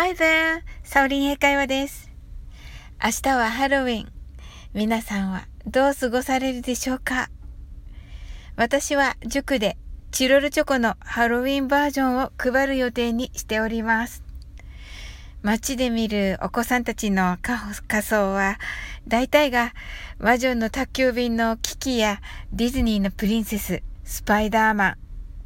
[0.00, 0.62] Hi there!
[0.84, 2.12] サオリン英会話です。
[3.02, 4.12] 明日はハロウィン。
[4.72, 7.30] 皆さんはどう過ごされるでしょうか？
[8.54, 9.76] 私は塾で
[10.12, 14.22] チロルチョコのハロウィンバージョンを配る予定にしております。
[15.42, 18.56] 街で見るお子さんたちの仮装は、
[19.08, 19.72] 大体が
[20.20, 22.20] 魔女の宅急便のキキや
[22.52, 24.96] ディズニーのプリンセス、スパイダーマン、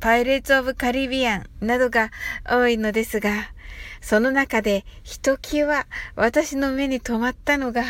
[0.03, 2.11] パイレーツ・オブ・カリビアンなどが
[2.45, 3.31] 多いのですが、
[4.01, 7.85] その中でひときわ私の目に留まったのが、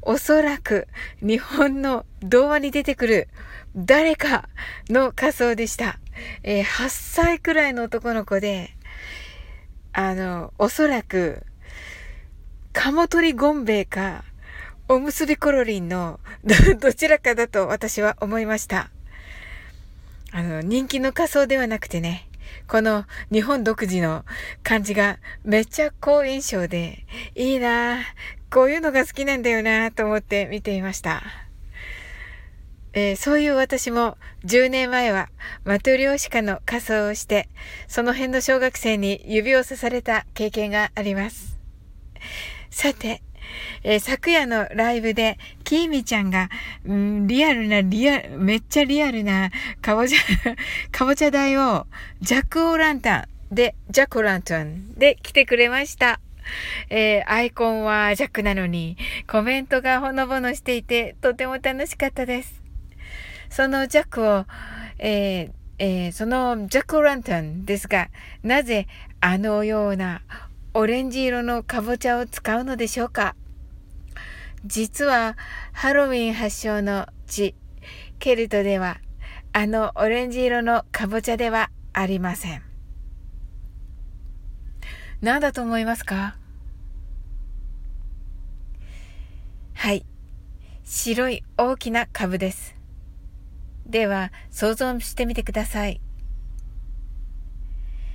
[0.00, 0.88] おそらく
[1.20, 3.28] 日本の童話に出てくる
[3.76, 4.48] 誰か
[4.88, 5.98] の仮装でした。
[6.44, 8.70] えー、8歳くらいの男の子で、
[9.92, 11.44] あの、おそらく、
[12.72, 14.24] 鴨取ゴンベイか、
[14.88, 16.20] おむすびコロリンの
[16.80, 18.93] どちらかだと私は思いました。
[20.36, 22.28] あの、人気の仮装ではなくてね、
[22.66, 24.24] この日本独自の
[24.64, 27.06] 感じがめっちゃ好印象で、
[27.36, 28.02] いいなぁ
[28.50, 31.22] こういうのが好きなんだよなぁと思って見ていました。
[32.94, 35.28] えー、そういう私も10年前は
[35.64, 37.48] マトリョーシカの仮装をして、
[37.86, 41.60] その辺の小学生に指をさされた経験があります。
[42.70, 43.22] さて、
[43.82, 46.48] えー、昨夜のライブで、キーミちゃんが、
[46.86, 49.50] うん、リアルな、リア、めっちゃリアルな、
[49.80, 50.18] かぼちゃ、
[50.90, 51.86] かぼちゃ台を、
[52.20, 56.20] ジャック・オーランタンで、ジャック・オランタンで来てくれました。
[56.90, 62.62] えー、アイコンはジャックなのに、コメントがほのぼのしていて、とても楽しかったです。
[63.50, 64.46] そのジャックを、
[64.98, 68.08] えーえー、そのジャック・オランタンですが、
[68.42, 68.86] なぜ
[69.20, 70.22] あのような
[70.76, 73.36] オレンジ色のかぼちゃを使うのでしょうか？
[74.66, 75.36] 実は
[75.72, 77.54] ハロウィン発祥の地、
[78.18, 78.98] ケルトでは
[79.52, 82.62] あのオレンジ色のかぼちゃではありません。
[85.20, 86.36] 何だと思いますか？
[89.74, 90.04] はい。
[90.82, 92.74] 白い大きな株です。
[93.86, 96.00] では、想像してみてください。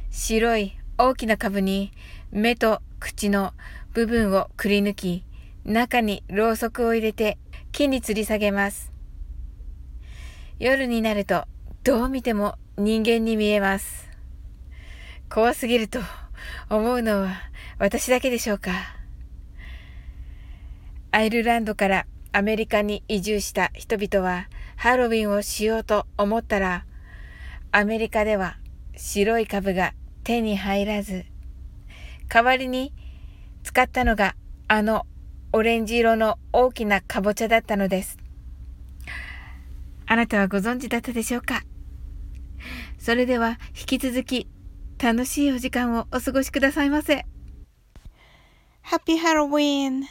[0.09, 1.93] 白い大きな株に
[2.29, 3.53] 目と口の
[3.93, 5.23] 部分をくり抜き、
[5.63, 7.37] 中にろうそくを入れて
[7.71, 8.91] 木に吊り下げます。
[10.59, 11.45] 夜になると
[11.85, 14.09] どう見ても人間に見えます。
[15.29, 15.99] 怖すぎると
[16.69, 17.29] 思うのは
[17.77, 18.71] 私だけでしょうか。
[21.11, 26.85] アイルランドからアメリカに移住した人々はハロウィンをしようと思ったら
[27.71, 28.57] アメリカでは
[28.97, 29.93] 白い株が
[30.29, 31.25] 手に入らず
[32.27, 32.93] 代わりに
[33.63, 34.35] 使ったのが
[34.67, 35.07] あの
[35.53, 38.19] オレンジ色の大きなかぼちゃだったのです。
[40.05, 41.63] あなたはご存知だったでしょうか？
[42.99, 44.47] それでは引き続き
[44.99, 47.25] 楽しいお時間をお過ごしくださいませ。
[48.85, 50.03] Happy Halloween!